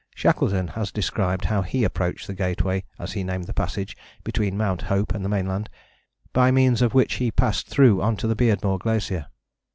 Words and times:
Shackleton 0.15 0.69
has 0.69 0.91
described 0.91 1.45
how 1.45 1.61
he 1.61 1.83
approached 1.83 2.25
the 2.25 2.33
Gateway, 2.33 2.85
as 2.97 3.11
he 3.13 3.23
named 3.23 3.43
the 3.43 3.53
passage 3.53 3.95
between 4.23 4.57
Mount 4.57 4.81
Hope 4.81 5.13
and 5.13 5.23
the 5.23 5.29
mainland, 5.29 5.69
by 6.33 6.49
means 6.49 6.81
of 6.81 6.95
which 6.95 7.13
he 7.21 7.29
passed 7.29 7.67
through 7.67 8.01
on 8.01 8.17
to 8.17 8.25
the 8.25 8.35
Beardmore 8.35 8.79
Glacier. 8.79 9.27